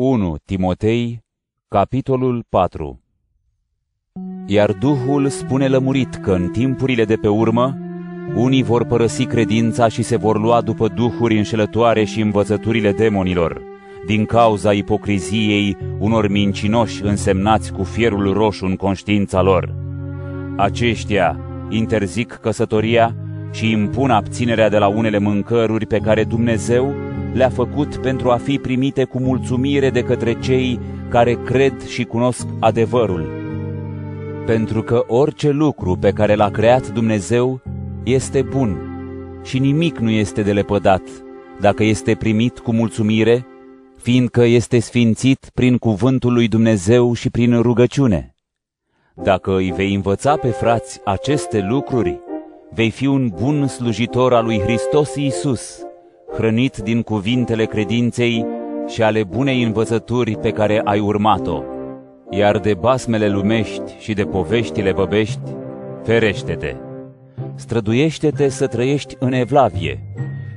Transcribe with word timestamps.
1 0.00 0.36
Timotei, 0.44 1.24
capitolul 1.68 2.44
4 2.48 3.00
Iar 4.46 4.72
Duhul 4.72 5.28
spune 5.28 5.68
lămurit 5.68 6.14
că 6.14 6.32
în 6.32 6.48
timpurile 6.48 7.04
de 7.04 7.16
pe 7.16 7.28
urmă, 7.28 7.76
unii 8.34 8.62
vor 8.62 8.84
părăsi 8.84 9.24
credința 9.24 9.88
și 9.88 10.02
se 10.02 10.16
vor 10.16 10.40
lua 10.40 10.60
după 10.60 10.88
duhuri 10.88 11.36
înșelătoare 11.36 12.04
și 12.04 12.20
învățăturile 12.20 12.92
demonilor, 12.92 13.62
din 14.06 14.24
cauza 14.24 14.72
ipocriziei 14.72 15.76
unor 15.98 16.28
mincinoși 16.28 17.02
însemnați 17.02 17.72
cu 17.72 17.82
fierul 17.82 18.32
roșu 18.32 18.64
în 18.64 18.76
conștiința 18.76 19.42
lor. 19.42 19.74
Aceștia 20.56 21.40
interzic 21.68 22.32
căsătoria 22.32 23.14
și 23.52 23.70
impun 23.70 24.10
abținerea 24.10 24.68
de 24.68 24.78
la 24.78 24.86
unele 24.86 25.18
mâncăruri 25.18 25.86
pe 25.86 25.98
care 25.98 26.24
Dumnezeu 26.24 26.94
le-a 27.32 27.48
făcut 27.48 27.96
pentru 27.96 28.30
a 28.30 28.36
fi 28.36 28.58
primite 28.58 29.04
cu 29.04 29.20
mulțumire 29.20 29.90
de 29.90 30.02
către 30.02 30.38
cei 30.38 30.80
care 31.08 31.38
cred 31.44 31.86
și 31.86 32.04
cunosc 32.04 32.46
adevărul. 32.58 33.30
Pentru 34.46 34.82
că 34.82 35.04
orice 35.06 35.50
lucru 35.50 35.96
pe 35.96 36.10
care 36.10 36.34
l-a 36.34 36.50
creat 36.50 36.92
Dumnezeu 36.92 37.60
este 38.04 38.42
bun 38.42 38.78
și 39.42 39.58
nimic 39.58 39.98
nu 39.98 40.10
este 40.10 40.42
de 40.42 40.52
lepădat 40.52 41.02
dacă 41.60 41.84
este 41.84 42.14
primit 42.14 42.58
cu 42.58 42.72
mulțumire, 42.72 43.46
fiindcă 43.96 44.42
este 44.42 44.78
sfințit 44.78 45.50
prin 45.54 45.78
cuvântul 45.78 46.32
lui 46.32 46.48
Dumnezeu 46.48 47.12
și 47.12 47.30
prin 47.30 47.62
rugăciune. 47.62 48.34
Dacă 49.14 49.56
îi 49.56 49.72
vei 49.72 49.94
învăța 49.94 50.36
pe 50.36 50.48
frați 50.48 51.00
aceste 51.04 51.60
lucruri, 51.60 52.20
vei 52.74 52.90
fi 52.90 53.06
un 53.06 53.28
bun 53.40 53.66
slujitor 53.66 54.34
al 54.34 54.44
lui 54.44 54.60
Hristos 54.60 55.14
Iisus, 55.14 55.82
hrănit 56.38 56.76
din 56.76 57.02
cuvintele 57.02 57.64
credinței 57.64 58.46
și 58.86 59.02
ale 59.02 59.24
bunei 59.24 59.62
învățături 59.62 60.36
pe 60.36 60.50
care 60.50 60.80
ai 60.84 61.00
urmat-o. 61.00 61.62
Iar 62.30 62.58
de 62.58 62.74
basmele 62.74 63.28
lumești 63.28 63.96
și 63.98 64.12
de 64.12 64.24
poveștile 64.24 64.92
băbești, 64.92 65.54
ferește-te. 66.04 66.74
Străduiește-te 67.54 68.48
să 68.48 68.66
trăiești 68.66 69.16
în 69.18 69.32
evlavie, 69.32 70.02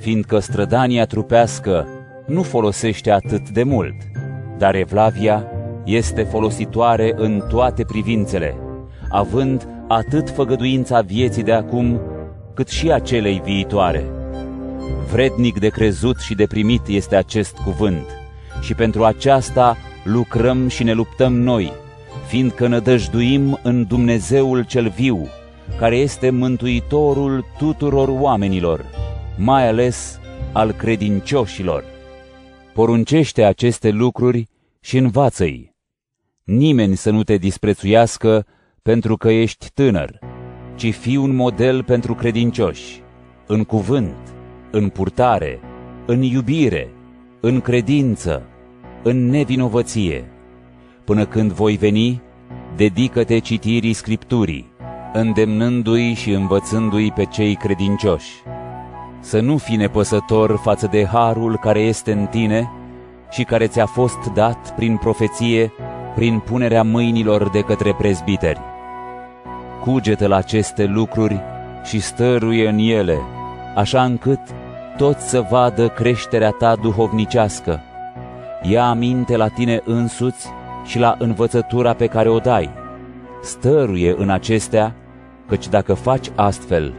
fiindcă 0.00 0.38
strădania 0.38 1.04
trupească 1.04 1.86
nu 2.26 2.42
folosește 2.42 3.10
atât 3.10 3.50
de 3.50 3.62
mult, 3.62 3.96
dar 4.58 4.74
evlavia 4.74 5.44
este 5.84 6.22
folositoare 6.22 7.12
în 7.16 7.42
toate 7.48 7.84
privințele, 7.84 8.56
având 9.08 9.68
atât 9.88 10.30
făgăduința 10.30 11.00
vieții 11.00 11.42
de 11.42 11.52
acum, 11.52 12.00
cât 12.54 12.68
și 12.68 12.90
a 12.90 12.98
celei 12.98 13.40
viitoare. 13.44 14.04
Vrednic 15.12 15.58
de 15.58 15.68
crezut 15.68 16.18
și 16.18 16.34
de 16.34 16.46
primit 16.46 16.86
este 16.86 17.16
acest 17.16 17.56
cuvânt 17.56 18.06
și 18.60 18.74
pentru 18.74 19.04
aceasta 19.04 19.76
lucrăm 20.04 20.68
și 20.68 20.82
ne 20.82 20.92
luptăm 20.92 21.34
noi, 21.34 21.72
fiindcă 22.26 22.66
nădăjduim 22.66 23.58
în 23.62 23.84
Dumnezeul 23.84 24.64
cel 24.64 24.88
viu, 24.88 25.26
care 25.78 25.96
este 25.96 26.30
mântuitorul 26.30 27.44
tuturor 27.58 28.08
oamenilor, 28.08 28.84
mai 29.36 29.68
ales 29.68 30.20
al 30.52 30.72
credincioșilor. 30.72 31.84
Poruncește 32.74 33.44
aceste 33.44 33.90
lucruri 33.90 34.48
și 34.80 34.96
învață-i. 34.96 35.74
Nimeni 36.44 36.96
să 36.96 37.10
nu 37.10 37.22
te 37.22 37.36
disprețuiască 37.36 38.46
pentru 38.82 39.16
că 39.16 39.30
ești 39.30 39.70
tânăr, 39.74 40.18
ci 40.74 40.94
fii 40.94 41.16
un 41.16 41.34
model 41.34 41.84
pentru 41.84 42.14
credincioși, 42.14 43.02
în 43.46 43.64
cuvânt, 43.64 44.35
în 44.70 44.88
purtare, 44.88 45.60
în 46.06 46.22
iubire, 46.22 46.88
în 47.40 47.60
credință, 47.60 48.42
în 49.02 49.28
nevinovăție. 49.28 50.24
Până 51.04 51.24
când 51.24 51.52
voi 51.52 51.76
veni, 51.76 52.20
dedică-te 52.76 53.38
citirii 53.38 53.92
Scripturii, 53.92 54.66
îndemnându-i 55.12 56.14
și 56.14 56.30
învățându-i 56.30 57.12
pe 57.14 57.24
cei 57.24 57.54
credincioși. 57.54 58.30
Să 59.20 59.40
nu 59.40 59.56
fii 59.56 59.76
nepăsător 59.76 60.56
față 60.56 60.86
de 60.90 61.06
harul 61.06 61.58
care 61.58 61.80
este 61.80 62.12
în 62.12 62.26
tine 62.26 62.70
și 63.30 63.44
care 63.44 63.66
ți-a 63.66 63.86
fost 63.86 64.32
dat 64.34 64.74
prin 64.76 64.96
profeție, 64.96 65.72
prin 66.14 66.38
punerea 66.38 66.82
mâinilor 66.82 67.48
de 67.48 67.60
către 67.60 67.94
prezbiteri. 67.94 68.60
Cugetă 69.80 70.26
la 70.26 70.36
aceste 70.36 70.84
lucruri 70.84 71.40
și 71.84 72.00
stăruie 72.00 72.68
în 72.68 72.78
ele, 72.78 73.18
așa 73.76 74.04
încât 74.04 74.40
toți 74.96 75.28
să 75.28 75.46
vadă 75.50 75.88
creșterea 75.88 76.50
ta 76.50 76.76
duhovnicească. 76.76 77.80
Ia 78.62 78.84
aminte 78.84 79.36
la 79.36 79.48
tine 79.48 79.80
însuți 79.84 80.48
și 80.84 80.98
la 80.98 81.16
învățătura 81.18 81.92
pe 81.92 82.06
care 82.06 82.28
o 82.28 82.38
dai. 82.38 82.70
Stăruie 83.42 84.14
în 84.18 84.30
acestea, 84.30 84.94
căci 85.48 85.68
dacă 85.68 85.94
faci 85.94 86.30
astfel, 86.34 86.94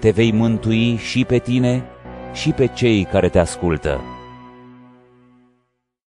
te 0.00 0.10
vei 0.10 0.32
mântui 0.32 0.96
și 0.96 1.24
pe 1.24 1.38
tine 1.38 1.84
și 2.32 2.50
pe 2.50 2.66
cei 2.66 3.04
care 3.04 3.28
te 3.28 3.38
ascultă. 3.38 4.00